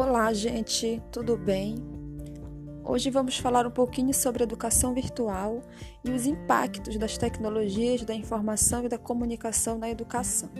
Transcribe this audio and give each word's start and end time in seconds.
Olá, 0.00 0.32
gente, 0.32 1.02
tudo 1.10 1.36
bem? 1.36 1.74
Hoje 2.84 3.10
vamos 3.10 3.36
falar 3.36 3.66
um 3.66 3.70
pouquinho 3.72 4.14
sobre 4.14 4.44
educação 4.44 4.94
virtual 4.94 5.60
e 6.04 6.12
os 6.12 6.24
impactos 6.24 6.96
das 6.96 7.18
tecnologias 7.18 8.04
da 8.04 8.14
informação 8.14 8.84
e 8.84 8.88
da 8.88 8.96
comunicação 8.96 9.76
na 9.76 9.90
educação. 9.90 10.50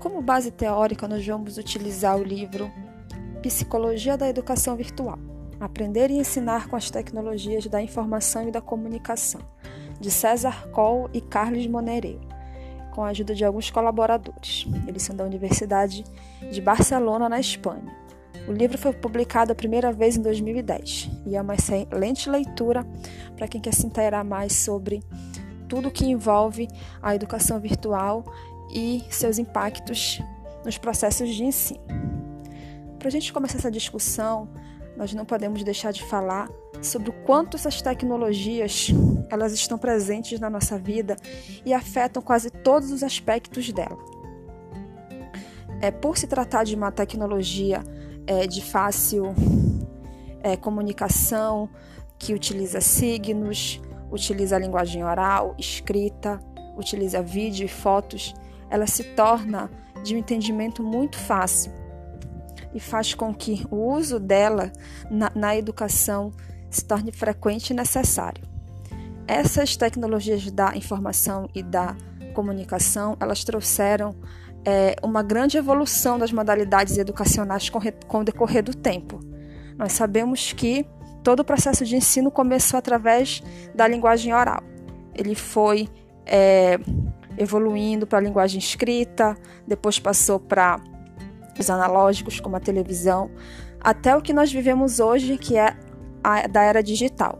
Como 0.00 0.22
base 0.22 0.50
teórica, 0.50 1.06
nós 1.06 1.26
vamos 1.26 1.58
utilizar 1.58 2.16
o 2.16 2.24
livro 2.24 2.72
Psicologia 3.42 4.16
da 4.16 4.26
Educação 4.26 4.74
Virtual 4.74 5.18
Aprender 5.60 6.10
e 6.10 6.18
Ensinar 6.18 6.66
com 6.66 6.76
as 6.76 6.90
Tecnologias 6.90 7.66
da 7.66 7.82
Informação 7.82 8.48
e 8.48 8.50
da 8.50 8.62
Comunicação, 8.62 9.42
de 10.00 10.10
César 10.10 10.70
Coll 10.70 11.10
e 11.12 11.20
Carlos 11.20 11.66
Monereu 11.66 12.27
com 12.98 13.04
a 13.04 13.10
ajuda 13.10 13.32
de 13.32 13.44
alguns 13.44 13.70
colaboradores. 13.70 14.66
Eles 14.84 15.04
são 15.04 15.14
da 15.14 15.22
Universidade 15.22 16.02
de 16.50 16.60
Barcelona, 16.60 17.28
na 17.28 17.38
Espanha. 17.38 17.96
O 18.48 18.50
livro 18.50 18.76
foi 18.76 18.92
publicado 18.92 19.52
a 19.52 19.54
primeira 19.54 19.92
vez 19.92 20.16
em 20.16 20.20
2010 20.20 21.08
e 21.24 21.36
é 21.36 21.40
uma 21.40 21.54
excelente 21.54 22.28
leitura 22.28 22.84
para 23.36 23.46
quem 23.46 23.60
quer 23.60 23.72
se 23.72 23.86
inteirar 23.86 24.24
mais 24.24 24.52
sobre 24.52 25.00
tudo 25.68 25.92
que 25.92 26.06
envolve 26.06 26.66
a 27.00 27.14
educação 27.14 27.60
virtual 27.60 28.24
e 28.74 29.04
seus 29.10 29.38
impactos 29.38 30.20
nos 30.64 30.76
processos 30.76 31.32
de 31.32 31.44
ensino. 31.44 31.86
Para 32.98 33.06
a 33.06 33.12
gente 33.12 33.32
começar 33.32 33.58
essa 33.58 33.70
discussão, 33.70 34.48
nós 34.98 35.14
não 35.14 35.24
podemos 35.24 35.62
deixar 35.62 35.92
de 35.92 36.02
falar 36.02 36.50
sobre 36.82 37.10
o 37.10 37.12
quanto 37.12 37.56
essas 37.56 37.80
tecnologias 37.80 38.88
elas 39.30 39.52
estão 39.52 39.78
presentes 39.78 40.40
na 40.40 40.50
nossa 40.50 40.76
vida 40.76 41.14
e 41.64 41.72
afetam 41.72 42.20
quase 42.20 42.50
todos 42.50 42.90
os 42.90 43.04
aspectos 43.04 43.72
dela. 43.72 43.96
É, 45.80 45.92
por 45.92 46.18
se 46.18 46.26
tratar 46.26 46.64
de 46.64 46.74
uma 46.74 46.90
tecnologia 46.90 47.80
é, 48.26 48.48
de 48.48 48.60
fácil 48.60 49.36
é, 50.42 50.56
comunicação, 50.56 51.70
que 52.18 52.34
utiliza 52.34 52.80
signos, 52.80 53.80
utiliza 54.10 54.56
a 54.56 54.58
linguagem 54.58 55.04
oral, 55.04 55.54
escrita, 55.56 56.40
utiliza 56.76 57.22
vídeo 57.22 57.64
e 57.64 57.68
fotos, 57.68 58.34
ela 58.68 58.88
se 58.88 59.04
torna 59.14 59.70
de 60.02 60.16
um 60.16 60.18
entendimento 60.18 60.82
muito 60.82 61.16
fácil 61.16 61.70
e 62.74 62.80
faz 62.80 63.14
com 63.14 63.34
que 63.34 63.66
o 63.70 63.76
uso 63.76 64.18
dela 64.18 64.72
na, 65.10 65.30
na 65.34 65.56
educação 65.56 66.32
se 66.70 66.84
torne 66.84 67.12
frequente 67.12 67.70
e 67.70 67.74
necessário. 67.74 68.42
Essas 69.26 69.76
tecnologias 69.76 70.50
da 70.50 70.76
informação 70.76 71.48
e 71.54 71.62
da 71.62 71.96
comunicação, 72.34 73.16
elas 73.20 73.44
trouxeram 73.44 74.14
é, 74.64 74.96
uma 75.02 75.22
grande 75.22 75.56
evolução 75.56 76.18
das 76.18 76.32
modalidades 76.32 76.98
educacionais 76.98 77.68
com, 77.68 77.80
com 78.06 78.20
o 78.20 78.24
decorrer 78.24 78.62
do 78.62 78.74
tempo. 78.74 79.20
Nós 79.76 79.92
sabemos 79.92 80.52
que 80.52 80.86
todo 81.22 81.40
o 81.40 81.44
processo 81.44 81.84
de 81.84 81.96
ensino 81.96 82.30
começou 82.30 82.78
através 82.78 83.42
da 83.74 83.86
linguagem 83.86 84.34
oral. 84.34 84.62
Ele 85.14 85.34
foi 85.34 85.88
é, 86.24 86.78
evoluindo 87.36 88.06
para 88.06 88.18
a 88.18 88.22
linguagem 88.22 88.58
escrita, 88.58 89.36
depois 89.66 89.98
passou 89.98 90.38
para 90.38 90.80
os 91.60 91.70
analógicos, 91.70 92.40
como 92.40 92.56
a 92.56 92.60
televisão, 92.60 93.30
até 93.80 94.16
o 94.16 94.22
que 94.22 94.32
nós 94.32 94.52
vivemos 94.52 95.00
hoje, 95.00 95.36
que 95.36 95.56
é 95.56 95.76
a 96.22 96.46
da 96.46 96.62
era 96.62 96.82
digital, 96.82 97.38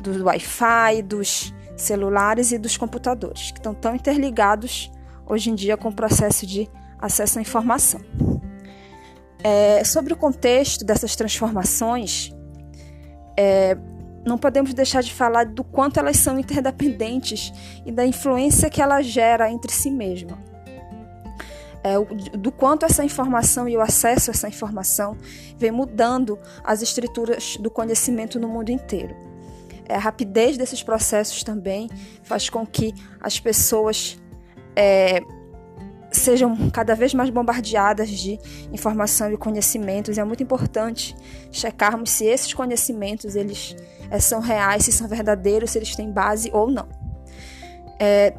do 0.00 0.24
Wi-Fi, 0.24 1.02
dos 1.02 1.54
celulares 1.76 2.52
e 2.52 2.58
dos 2.58 2.76
computadores, 2.76 3.50
que 3.50 3.58
estão 3.58 3.74
tão 3.74 3.94
interligados 3.94 4.90
hoje 5.26 5.50
em 5.50 5.54
dia 5.54 5.76
com 5.76 5.88
o 5.88 5.92
processo 5.92 6.46
de 6.46 6.68
acesso 6.98 7.38
à 7.38 7.42
informação. 7.42 8.00
É, 9.42 9.82
sobre 9.84 10.12
o 10.12 10.16
contexto 10.16 10.84
dessas 10.84 11.16
transformações, 11.16 12.30
é, 13.38 13.76
não 14.26 14.36
podemos 14.36 14.74
deixar 14.74 15.02
de 15.02 15.14
falar 15.14 15.46
do 15.46 15.64
quanto 15.64 15.98
elas 15.98 16.18
são 16.18 16.38
interdependentes 16.38 17.52
e 17.86 17.90
da 17.90 18.04
influência 18.04 18.68
que 18.68 18.82
ela 18.82 19.00
gera 19.00 19.50
entre 19.50 19.72
si 19.72 19.90
mesma 19.90 20.49
é, 21.82 21.94
do 22.36 22.52
quanto 22.52 22.84
essa 22.84 23.04
informação 23.04 23.68
e 23.68 23.76
o 23.76 23.80
acesso 23.80 24.30
a 24.30 24.32
essa 24.32 24.48
informação 24.48 25.16
vem 25.56 25.70
mudando 25.70 26.38
as 26.62 26.82
estruturas 26.82 27.56
do 27.56 27.70
conhecimento 27.70 28.38
no 28.38 28.48
mundo 28.48 28.70
inteiro. 28.70 29.14
É, 29.88 29.94
a 29.94 29.98
rapidez 29.98 30.56
desses 30.56 30.82
processos 30.82 31.42
também 31.42 31.88
faz 32.22 32.48
com 32.48 32.66
que 32.66 32.94
as 33.20 33.40
pessoas 33.40 34.18
é, 34.76 35.20
sejam 36.12 36.70
cada 36.70 36.94
vez 36.94 37.14
mais 37.14 37.30
bombardeadas 37.30 38.08
de 38.10 38.38
informação 38.72 39.32
e 39.32 39.36
conhecimentos. 39.36 40.18
É 40.18 40.24
muito 40.24 40.42
importante 40.42 41.16
checarmos 41.50 42.10
se 42.10 42.24
esses 42.24 42.52
conhecimentos 42.52 43.36
eles 43.36 43.74
é, 44.10 44.18
são 44.18 44.40
reais, 44.40 44.84
se 44.84 44.92
são 44.92 45.08
verdadeiros, 45.08 45.70
se 45.70 45.78
eles 45.78 45.94
têm 45.94 46.10
base 46.10 46.50
ou 46.52 46.70
não. 46.70 46.88
É, 47.98 48.32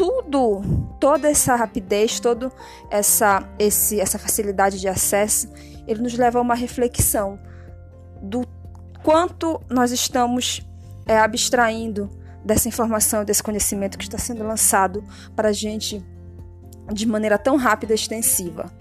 tudo, 0.00 0.62
toda 0.98 1.28
essa 1.28 1.54
rapidez, 1.54 2.18
toda 2.20 2.50
essa, 2.88 3.46
esse, 3.58 4.00
essa 4.00 4.18
facilidade 4.18 4.80
de 4.80 4.88
acesso, 4.88 5.46
ele 5.86 6.00
nos 6.00 6.16
leva 6.16 6.38
a 6.38 6.42
uma 6.42 6.54
reflexão 6.54 7.38
do 8.22 8.40
quanto 9.04 9.60
nós 9.68 9.92
estamos 9.92 10.66
é, 11.04 11.18
abstraindo 11.18 12.08
dessa 12.42 12.66
informação, 12.66 13.26
desse 13.26 13.42
conhecimento 13.42 13.98
que 13.98 14.04
está 14.04 14.16
sendo 14.16 14.42
lançado 14.42 15.04
para 15.36 15.50
a 15.50 15.52
gente 15.52 16.02
de 16.90 17.04
maneira 17.04 17.36
tão 17.36 17.56
rápida 17.56 17.92
e 17.92 17.96
extensiva. 17.96 18.72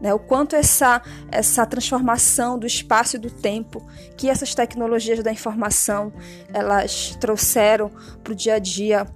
Né? 0.00 0.14
O 0.14 0.18
quanto 0.18 0.56
essa, 0.56 1.02
essa 1.30 1.66
transformação 1.66 2.58
do 2.58 2.66
espaço 2.66 3.16
e 3.16 3.18
do 3.18 3.30
tempo 3.30 3.86
que 4.16 4.30
essas 4.30 4.54
tecnologias 4.54 5.22
da 5.22 5.30
informação 5.30 6.14
elas 6.50 7.14
trouxeram 7.20 7.90
para 8.24 8.32
o 8.32 8.34
dia 8.34 8.54
a 8.54 8.58
dia 8.58 9.06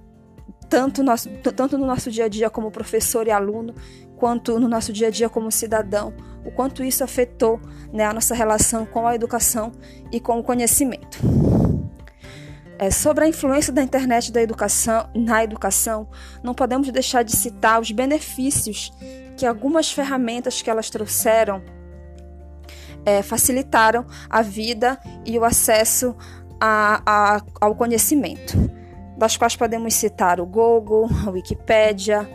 tanto, 0.71 1.03
nosso, 1.03 1.29
tanto 1.53 1.77
no 1.77 1.85
nosso 1.85 2.09
dia 2.09 2.25
a 2.25 2.27
dia 2.29 2.49
como 2.49 2.71
professor 2.71 3.27
e 3.27 3.31
aluno, 3.31 3.75
quanto 4.15 4.57
no 4.57 4.69
nosso 4.69 4.93
dia 4.93 5.09
a 5.09 5.11
dia 5.11 5.27
como 5.27 5.51
cidadão, 5.51 6.13
o 6.45 6.51
quanto 6.51 6.81
isso 6.81 7.03
afetou 7.03 7.59
né, 7.91 8.05
a 8.05 8.13
nossa 8.13 8.33
relação 8.33 8.85
com 8.85 9.05
a 9.05 9.13
educação 9.13 9.73
e 10.13 10.19
com 10.21 10.39
o 10.39 10.43
conhecimento. 10.43 11.19
É, 12.79 12.89
sobre 12.89 13.25
a 13.25 13.27
influência 13.27 13.73
da 13.73 13.83
internet 13.83 14.31
da 14.31 14.41
educação, 14.41 15.09
na 15.13 15.43
educação, 15.43 16.07
não 16.41 16.53
podemos 16.53 16.89
deixar 16.89 17.23
de 17.23 17.35
citar 17.35 17.81
os 17.81 17.91
benefícios 17.91 18.93
que 19.35 19.45
algumas 19.45 19.91
ferramentas 19.91 20.61
que 20.61 20.69
elas 20.69 20.89
trouxeram 20.89 21.61
é, 23.05 23.21
facilitaram 23.21 24.05
a 24.29 24.41
vida 24.41 24.97
e 25.25 25.37
o 25.37 25.43
acesso 25.43 26.15
a, 26.61 27.01
a, 27.05 27.41
ao 27.59 27.75
conhecimento 27.75 28.80
das 29.17 29.37
quais 29.37 29.55
podemos 29.55 29.93
citar 29.93 30.39
o 30.39 30.45
Google, 30.45 31.09
a 31.27 31.29
Wikipédia, 31.29 32.29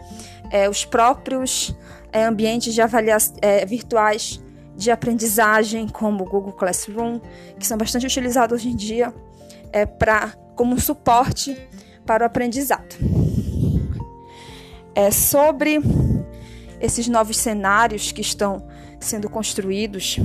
é, 0.50 0.68
os 0.68 0.84
próprios 0.84 1.76
é, 2.12 2.24
ambientes 2.24 2.74
de 2.74 2.80
é, 3.42 3.66
virtuais 3.66 4.40
de 4.76 4.90
aprendizagem, 4.90 5.88
como 5.88 6.24
o 6.24 6.28
Google 6.28 6.52
Classroom, 6.52 7.18
que 7.58 7.66
são 7.66 7.78
bastante 7.78 8.06
utilizados 8.06 8.60
hoje 8.60 8.68
em 8.68 8.76
dia 8.76 9.12
é, 9.72 9.86
pra, 9.86 10.32
como 10.54 10.78
suporte 10.78 11.56
para 12.04 12.24
o 12.24 12.26
aprendizado. 12.26 12.94
É, 14.94 15.10
sobre 15.10 15.80
esses 16.80 17.08
novos 17.08 17.36
cenários 17.36 18.12
que 18.12 18.20
estão 18.20 18.66
sendo 19.00 19.28
construídos 19.28 20.18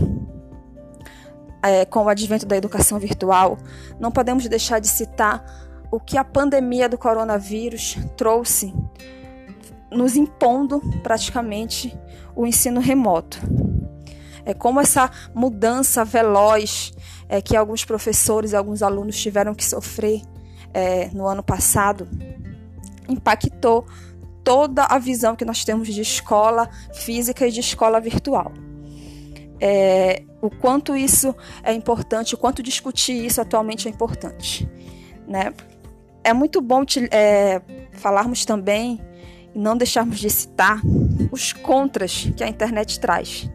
é, 1.64 1.86
com 1.86 2.04
o 2.06 2.10
advento 2.10 2.46
da 2.46 2.58
educação 2.58 3.00
virtual, 3.00 3.58
não 4.00 4.12
podemos 4.12 4.48
deixar 4.48 4.80
de 4.80 4.88
citar 4.88 5.44
o 5.92 6.00
que 6.00 6.18
a 6.18 6.24
pandemia 6.24 6.88
do 6.88 6.98
coronavírus 6.98 7.98
trouxe, 8.16 8.74
nos 9.92 10.16
impondo 10.16 10.80
praticamente 11.04 11.96
o 12.34 12.48
ensino 12.48 12.80
remoto. 12.80 13.38
É 14.46 14.54
como 14.54 14.80
essa 14.80 15.12
mudança 15.36 16.04
veloz 16.04 16.94
é, 17.28 17.42
que 17.42 17.56
alguns 17.56 17.86
professores 17.86 18.54
e 18.54 18.56
alguns 18.56 18.82
alunos 18.82 19.20
tiveram 19.20 19.54
que 19.54 19.66
sofrer 19.66 20.22
é, 20.74 21.10
no 21.14 21.28
ano 21.28 21.44
passado 21.44 22.08
impactou 23.08 23.86
toda 24.44 24.86
a 24.86 24.98
visão 24.98 25.36
que 25.36 25.46
nós 25.46 25.64
temos 25.64 25.88
de 25.88 26.02
escola 26.02 26.70
física 26.94 27.46
e 27.46 27.52
de 27.52 27.60
escola 27.60 28.00
virtual. 28.00 28.52
É, 29.60 30.24
o 30.42 30.50
quanto 30.50 30.96
isso 30.96 31.36
é 31.62 31.72
importante, 31.74 32.34
o 32.34 32.38
quanto 32.38 32.64
discutir 32.64 33.26
isso 33.26 33.40
atualmente 33.40 33.88
é 33.88 33.92
importante, 33.92 34.68
né? 35.28 35.54
É 36.24 36.34
muito 36.34 36.62
bom 36.62 36.86
te, 36.86 37.08
é, 37.12 37.62
falarmos 37.94 38.46
também 38.46 39.00
e 39.54 39.60
não 39.60 39.76
deixarmos 39.76 40.20
de 40.20 40.30
citar 40.30 40.82
os 41.32 41.54
contras 41.54 42.32
que 42.36 42.44
a 42.44 42.48
internet 42.48 43.00
traz. 43.00 43.50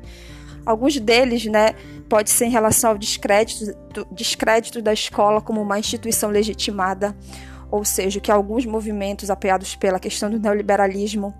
Alguns 0.65 0.99
deles, 0.99 1.47
né, 1.47 1.75
pode 2.09 2.31
ser 2.31 2.47
em 2.47 2.51
relação 2.51 2.91
ao 2.91 2.99
descrédito, 2.99 3.77
descrédito 4.13 4.83
da 4.83 4.93
escola 4.93 5.41
como 5.41 5.63
uma 5.63 5.79
instituição 5.79 6.31
legitimada, 6.31 7.17
ou 7.71 7.85
seja, 7.85 8.21
que 8.21 8.31
alguns 8.31 8.65
movimentos 8.65 9.31
apoiados 9.31 9.75
pela 9.77 9.99
questão 9.99 10.31
do 10.31 10.39
neoliberalismo 10.39 11.35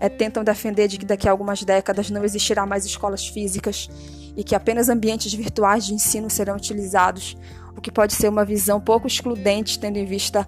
é, 0.00 0.08
tentam 0.08 0.44
defender 0.44 0.88
de 0.88 0.98
que 0.98 1.06
daqui 1.06 1.28
a 1.28 1.30
algumas 1.30 1.62
décadas 1.62 2.10
não 2.10 2.24
existirá 2.24 2.66
mais 2.66 2.84
escolas 2.84 3.26
físicas 3.26 3.88
e 4.36 4.44
que 4.44 4.54
apenas 4.54 4.88
ambientes 4.88 5.32
virtuais 5.32 5.86
de 5.86 5.94
ensino 5.94 6.30
serão 6.30 6.56
utilizados, 6.56 7.36
o 7.78 7.80
que 7.80 7.92
pode 7.92 8.12
ser 8.12 8.28
uma 8.28 8.44
visão 8.44 8.80
pouco 8.80 9.06
excludente, 9.06 9.78
tendo 9.78 9.96
em 9.96 10.04
vista 10.04 10.46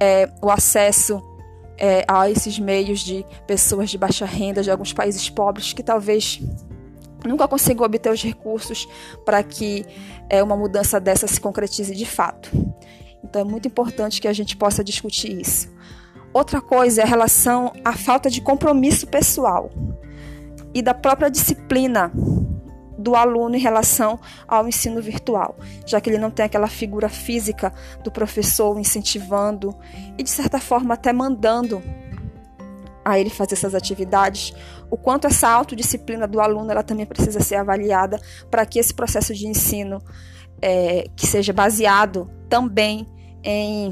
é, 0.00 0.28
o 0.42 0.50
acesso 0.50 1.22
é, 1.78 2.04
a 2.08 2.28
esses 2.28 2.58
meios 2.58 3.00
de 3.00 3.24
pessoas 3.46 3.88
de 3.88 3.96
baixa 3.96 4.26
renda 4.26 4.62
de 4.62 4.70
alguns 4.70 4.92
países 4.92 5.30
pobres 5.30 5.72
que 5.72 5.82
talvez 5.82 6.40
nunca 7.24 7.46
consigam 7.46 7.86
obter 7.86 8.10
os 8.12 8.22
recursos 8.22 8.88
para 9.24 9.42
que 9.42 9.86
é, 10.28 10.42
uma 10.42 10.56
mudança 10.56 11.00
dessa 11.00 11.26
se 11.26 11.40
concretize 11.40 11.94
de 11.94 12.04
fato. 12.04 12.50
Então 13.22 13.42
é 13.42 13.44
muito 13.44 13.68
importante 13.68 14.20
que 14.20 14.26
a 14.26 14.32
gente 14.32 14.56
possa 14.56 14.82
discutir 14.82 15.40
isso. 15.40 15.72
Outra 16.32 16.60
coisa 16.60 17.02
é 17.02 17.04
a 17.04 17.06
relação 17.06 17.72
à 17.84 17.92
falta 17.92 18.28
de 18.28 18.40
compromisso 18.40 19.06
pessoal 19.06 19.70
e 20.74 20.82
da 20.82 20.94
própria 20.94 21.30
disciplina 21.30 22.10
do 22.98 23.14
aluno 23.14 23.56
em 23.56 23.60
relação 23.60 24.18
ao 24.46 24.68
ensino 24.68 25.00
virtual, 25.00 25.56
já 25.86 26.00
que 26.00 26.10
ele 26.10 26.18
não 26.18 26.30
tem 26.30 26.44
aquela 26.44 26.68
figura 26.68 27.08
física 27.08 27.72
do 28.02 28.10
professor 28.10 28.78
incentivando 28.78 29.74
e, 30.18 30.22
de 30.22 30.30
certa 30.30 30.58
forma, 30.58 30.94
até 30.94 31.12
mandando 31.12 31.82
a 33.04 33.18
ele 33.18 33.30
fazer 33.30 33.54
essas 33.54 33.74
atividades, 33.74 34.54
o 34.90 34.96
quanto 34.96 35.26
essa 35.26 35.48
autodisciplina 35.48 36.26
do 36.26 36.40
aluno 36.40 36.70
ela 36.70 36.82
também 36.82 37.06
precisa 37.06 37.40
ser 37.40 37.56
avaliada 37.56 38.20
para 38.50 38.64
que 38.64 38.78
esse 38.78 38.94
processo 38.94 39.34
de 39.34 39.46
ensino 39.46 40.00
é, 40.60 41.06
que 41.16 41.26
seja 41.26 41.52
baseado 41.52 42.30
também 42.48 43.08
em, 43.42 43.90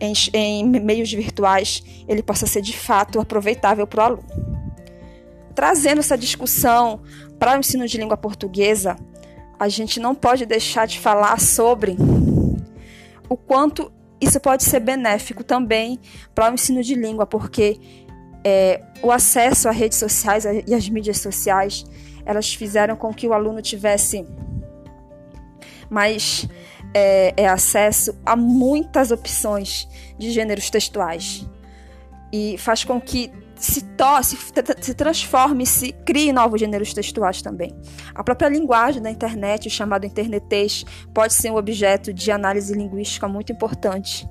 em, 0.00 0.12
em 0.32 0.64
meios 0.80 1.12
virtuais 1.12 1.82
ele 2.08 2.22
possa 2.22 2.46
ser 2.46 2.62
de 2.62 2.76
fato 2.76 3.20
aproveitável 3.20 3.86
para 3.86 4.02
o 4.02 4.06
aluno. 4.06 4.47
Trazendo 5.58 5.98
essa 5.98 6.16
discussão 6.16 7.00
para 7.36 7.56
o 7.56 7.58
ensino 7.58 7.84
de 7.84 7.98
língua 7.98 8.16
portuguesa, 8.16 8.96
a 9.58 9.68
gente 9.68 9.98
não 9.98 10.14
pode 10.14 10.46
deixar 10.46 10.86
de 10.86 11.00
falar 11.00 11.40
sobre 11.40 11.96
o 13.28 13.36
quanto 13.36 13.90
isso 14.20 14.38
pode 14.38 14.62
ser 14.62 14.78
benéfico 14.78 15.42
também 15.42 15.98
para 16.32 16.48
o 16.48 16.54
ensino 16.54 16.80
de 16.80 16.94
língua, 16.94 17.26
porque 17.26 17.76
é, 18.44 18.80
o 19.02 19.10
acesso 19.10 19.68
às 19.68 19.74
redes 19.74 19.98
sociais 19.98 20.44
e 20.44 20.72
às 20.72 20.88
mídias 20.88 21.18
sociais, 21.18 21.84
elas 22.24 22.54
fizeram 22.54 22.94
com 22.94 23.12
que 23.12 23.26
o 23.26 23.32
aluno 23.32 23.60
tivesse 23.60 24.24
mais 25.90 26.48
é, 26.94 27.34
é 27.36 27.48
acesso 27.48 28.16
a 28.24 28.36
muitas 28.36 29.10
opções 29.10 29.88
de 30.16 30.30
gêneros 30.30 30.70
textuais 30.70 31.44
e 32.32 32.56
faz 32.58 32.84
com 32.84 33.00
que 33.00 33.30
se, 33.58 33.82
to 33.82 34.22
se, 34.80 34.94
transforme, 34.94 35.66
se 35.66 35.92
crie 35.92 36.32
novos 36.32 36.60
gêneros 36.60 36.94
textuais 36.94 37.42
também. 37.42 37.74
A 38.14 38.22
própria 38.22 38.48
linguagem 38.48 39.02
da 39.02 39.10
internet, 39.10 39.66
o 39.66 39.70
chamado 39.70 40.06
internetês, 40.06 40.84
pode 41.12 41.34
ser 41.34 41.50
um 41.50 41.56
objeto 41.56 42.12
de 42.12 42.30
análise 42.30 42.72
linguística 42.72 43.26
muito 43.26 43.52
importante, 43.52 44.28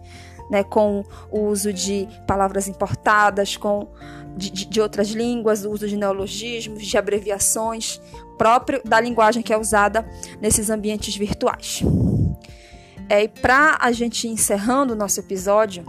né, 0.50 0.64
com 0.64 1.04
o 1.30 1.42
uso 1.42 1.74
de 1.74 2.08
palavras 2.26 2.70
importadas, 2.70 3.58
com 3.58 3.90
de, 4.38 4.50
de 4.52 4.80
outras 4.80 5.10
línguas, 5.10 5.66
o 5.66 5.72
uso 5.72 5.88
de 5.88 5.98
neologismos, 5.98 6.86
de 6.86 6.98
abreviações, 6.98 8.00
próprio 8.38 8.82
da 8.86 9.02
linguagem 9.02 9.42
que 9.42 9.52
é 9.52 9.58
usada 9.58 10.08
nesses 10.40 10.70
ambientes 10.70 11.16
virtuais. 11.16 11.82
É, 13.10 13.24
e 13.24 13.28
para 13.28 13.78
a 13.82 13.92
gente 13.92 14.28
encerrando 14.28 14.94
o 14.94 14.96
nosso 14.96 15.20
episódio, 15.20 15.84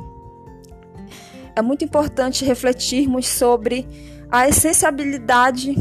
é 1.58 1.62
muito 1.62 1.84
importante 1.84 2.44
refletirmos 2.44 3.26
sobre 3.26 3.86
a 4.30 4.48
essenciabilidade 4.48 5.74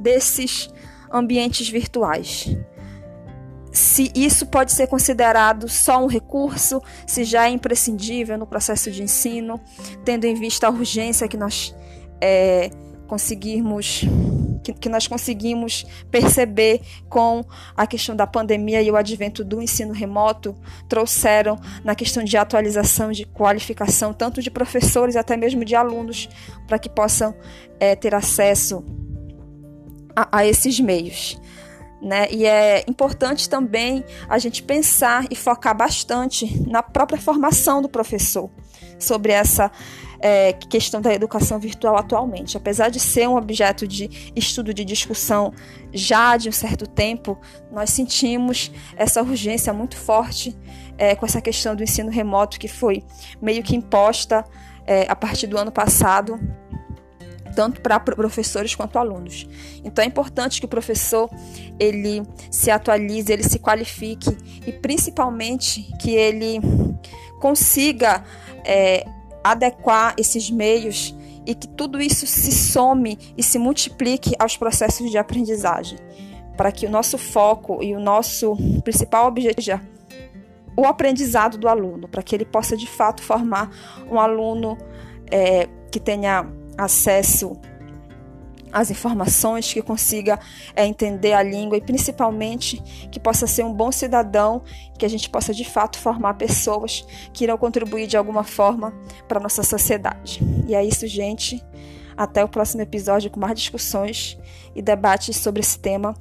desses 0.00 0.70
ambientes 1.12 1.68
virtuais. 1.68 2.56
Se 3.72 4.10
isso 4.14 4.46
pode 4.46 4.72
ser 4.72 4.86
considerado 4.86 5.68
só 5.68 6.02
um 6.02 6.06
recurso, 6.06 6.80
se 7.06 7.24
já 7.24 7.46
é 7.46 7.50
imprescindível 7.50 8.38
no 8.38 8.46
processo 8.46 8.90
de 8.90 9.02
ensino, 9.02 9.60
tendo 10.04 10.24
em 10.24 10.34
vista 10.34 10.66
a 10.66 10.70
urgência 10.70 11.28
que 11.28 11.36
nós 11.36 11.74
é, 12.20 12.70
conseguirmos 13.06 14.02
que, 14.72 14.80
que 14.80 14.88
nós 14.88 15.06
conseguimos 15.06 15.84
perceber 16.10 16.80
com 17.08 17.44
a 17.76 17.86
questão 17.86 18.14
da 18.14 18.26
pandemia 18.26 18.82
e 18.82 18.90
o 18.90 18.96
advento 18.96 19.44
do 19.44 19.62
ensino 19.62 19.92
remoto 19.92 20.54
trouxeram 20.88 21.58
na 21.84 21.94
questão 21.94 22.22
de 22.22 22.36
atualização, 22.36 23.12
de 23.12 23.24
qualificação, 23.24 24.12
tanto 24.12 24.42
de 24.42 24.50
professores 24.50 25.16
até 25.16 25.36
mesmo 25.36 25.64
de 25.64 25.74
alunos, 25.74 26.28
para 26.66 26.78
que 26.78 26.88
possam 26.88 27.34
é, 27.80 27.94
ter 27.94 28.14
acesso 28.14 28.84
a, 30.14 30.38
a 30.38 30.46
esses 30.46 30.78
meios. 30.80 31.40
Né? 32.00 32.28
E 32.30 32.46
é 32.46 32.84
importante 32.86 33.48
também 33.48 34.04
a 34.28 34.38
gente 34.38 34.62
pensar 34.62 35.26
e 35.30 35.34
focar 35.34 35.76
bastante 35.76 36.62
na 36.68 36.82
própria 36.82 37.20
formação 37.20 37.82
do 37.82 37.88
professor 37.88 38.48
sobre 38.98 39.32
essa 39.32 39.70
é, 40.20 40.52
questão 40.52 41.00
da 41.00 41.12
educação 41.12 41.58
virtual 41.58 41.96
atualmente. 41.96 42.56
Apesar 42.56 42.88
de 42.88 42.98
ser 42.98 43.28
um 43.28 43.36
objeto 43.36 43.86
de 43.86 44.32
estudo, 44.34 44.74
de 44.74 44.84
discussão 44.84 45.52
já 45.92 46.36
de 46.36 46.48
um 46.48 46.52
certo 46.52 46.86
tempo, 46.86 47.38
nós 47.70 47.90
sentimos 47.90 48.70
essa 48.96 49.22
urgência 49.22 49.72
muito 49.72 49.96
forte 49.96 50.56
é, 50.96 51.14
com 51.14 51.24
essa 51.24 51.40
questão 51.40 51.76
do 51.76 51.82
ensino 51.82 52.10
remoto 52.10 52.58
que 52.58 52.68
foi 52.68 53.04
meio 53.40 53.62
que 53.62 53.76
imposta 53.76 54.44
é, 54.86 55.06
a 55.08 55.14
partir 55.14 55.46
do 55.46 55.56
ano 55.56 55.70
passado 55.70 56.38
tanto 57.54 57.80
para 57.80 57.98
professores 57.98 58.72
quanto 58.76 59.00
alunos. 59.00 59.48
Então 59.82 60.04
é 60.04 60.06
importante 60.06 60.60
que 60.60 60.66
o 60.66 60.68
professor 60.68 61.28
ele 61.76 62.22
se 62.52 62.70
atualize, 62.70 63.32
ele 63.32 63.42
se 63.42 63.58
qualifique 63.58 64.30
e 64.64 64.72
principalmente 64.72 65.82
que 65.98 66.12
ele 66.12 66.60
consiga 67.40 68.22
é, 68.64 69.04
adequar 69.42 70.14
esses 70.16 70.50
meios 70.50 71.14
e 71.46 71.54
que 71.54 71.66
tudo 71.66 72.00
isso 72.00 72.26
se 72.26 72.52
some 72.52 73.18
e 73.36 73.42
se 73.42 73.58
multiplique 73.58 74.34
aos 74.38 74.56
processos 74.56 75.10
de 75.10 75.16
aprendizagem, 75.16 75.98
para 76.56 76.70
que 76.70 76.86
o 76.86 76.90
nosso 76.90 77.16
foco 77.16 77.82
e 77.82 77.94
o 77.94 78.00
nosso 78.00 78.56
principal 78.84 79.26
objetivo 79.26 79.54
seja 79.60 79.82
o 80.76 80.84
aprendizado 80.84 81.58
do 81.58 81.68
aluno, 81.68 82.06
para 82.06 82.22
que 82.22 82.36
ele 82.36 82.44
possa 82.44 82.76
de 82.76 82.86
fato 82.86 83.22
formar 83.22 83.70
um 84.10 84.20
aluno 84.20 84.78
é, 85.30 85.68
que 85.90 85.98
tenha 85.98 86.46
acesso 86.76 87.58
as 88.72 88.90
informações, 88.90 89.72
que 89.72 89.82
consiga 89.82 90.38
é, 90.74 90.86
entender 90.86 91.32
a 91.32 91.42
língua 91.42 91.76
e 91.76 91.80
principalmente 91.80 92.82
que 93.10 93.20
possa 93.20 93.46
ser 93.46 93.64
um 93.64 93.72
bom 93.72 93.90
cidadão, 93.90 94.62
que 94.98 95.04
a 95.04 95.08
gente 95.08 95.28
possa 95.30 95.54
de 95.54 95.64
fato 95.64 95.98
formar 95.98 96.34
pessoas 96.34 97.06
que 97.32 97.44
irão 97.44 97.56
contribuir 97.56 98.06
de 98.06 98.16
alguma 98.16 98.44
forma 98.44 98.92
para 99.26 99.38
a 99.38 99.42
nossa 99.42 99.62
sociedade. 99.62 100.40
E 100.66 100.74
é 100.74 100.84
isso, 100.84 101.06
gente. 101.06 101.62
Até 102.16 102.42
o 102.44 102.48
próximo 102.48 102.82
episódio 102.82 103.30
com 103.30 103.38
mais 103.38 103.58
discussões 103.58 104.36
e 104.74 104.82
debates 104.82 105.36
sobre 105.36 105.60
esse 105.60 105.78
tema 105.78 106.14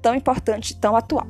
tão 0.00 0.14
importante, 0.14 0.76
tão 0.76 0.96
atual. 0.96 1.26